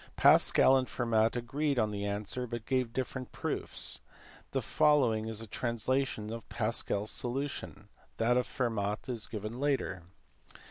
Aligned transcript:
Pascal 0.15 0.77
and 0.77 0.89
Fermat 0.89 1.35
agreed 1.35 1.77
on 1.77 1.91
the 1.91 2.05
answer, 2.07 2.47
but 2.47 2.65
gave 2.65 2.91
different 2.91 3.31
proofs. 3.31 3.99
The 4.49 4.59
following 4.59 5.27
is 5.27 5.41
a 5.41 5.45
translation 5.45 6.33
of 6.33 6.49
Pascal 6.49 7.03
s 7.03 7.11
solution. 7.11 7.87
That 8.17 8.35
of 8.35 8.47
Fermat 8.47 9.07
is 9.09 9.27
given 9.27 9.59
later. 9.59 10.01